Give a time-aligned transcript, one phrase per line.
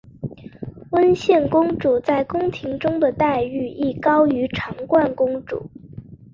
[0.93, 4.49] 温宪公主在宫廷中的待遇亦高于
[4.87, 5.69] 惯常公主。